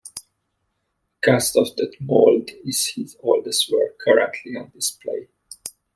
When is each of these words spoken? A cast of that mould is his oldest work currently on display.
A 0.17 1.21
cast 1.27 1.55
of 1.55 1.75
that 1.75 1.93
mould 2.01 2.49
is 2.65 2.87
his 2.95 3.15
oldest 3.19 3.71
work 3.71 3.99
currently 3.99 4.55
on 4.57 4.71
display. 4.71 5.27